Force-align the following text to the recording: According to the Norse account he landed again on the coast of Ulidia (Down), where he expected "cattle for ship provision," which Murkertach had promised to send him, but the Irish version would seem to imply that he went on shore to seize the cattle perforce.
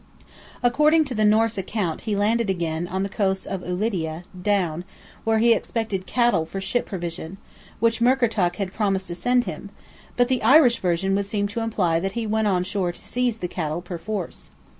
According 0.63 1.05
to 1.05 1.13
the 1.13 1.23
Norse 1.25 1.59
account 1.59 2.01
he 2.09 2.15
landed 2.15 2.49
again 2.49 2.87
on 2.87 3.03
the 3.03 3.07
coast 3.07 3.45
of 3.45 3.61
Ulidia 3.61 4.23
(Down), 4.41 4.83
where 5.25 5.37
he 5.37 5.53
expected 5.53 6.07
"cattle 6.07 6.43
for 6.43 6.59
ship 6.59 6.87
provision," 6.87 7.37
which 7.79 8.01
Murkertach 8.01 8.55
had 8.55 8.73
promised 8.73 9.07
to 9.09 9.13
send 9.13 9.43
him, 9.43 9.69
but 10.17 10.27
the 10.27 10.41
Irish 10.41 10.79
version 10.79 11.13
would 11.13 11.27
seem 11.27 11.45
to 11.49 11.59
imply 11.59 11.99
that 11.99 12.13
he 12.13 12.25
went 12.25 12.47
on 12.47 12.63
shore 12.63 12.91
to 12.93 12.99
seize 12.99 13.37
the 13.37 13.47
cattle 13.47 13.83
perforce. 13.83 14.49